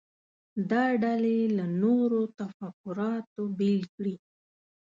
دا 0.71 0.85
ډلې 1.03 1.39
له 1.57 1.65
نورو 1.81 2.21
تفکراتو 2.39 3.41
بیل 3.59 3.81
کړي. 3.95 4.15